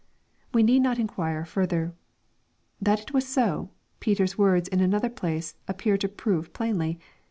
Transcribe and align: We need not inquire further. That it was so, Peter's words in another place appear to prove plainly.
We 0.51 0.63
need 0.63 0.79
not 0.81 0.97
inquire 0.97 1.45
further. 1.45 1.93
That 2.81 3.01
it 3.03 3.13
was 3.13 3.27
so, 3.27 3.69
Peter's 3.99 4.35
words 4.35 4.67
in 4.67 4.79
another 4.81 5.09
place 5.09 5.53
appear 5.67 5.95
to 5.97 6.09
prove 6.09 6.53
plainly. 6.53 6.99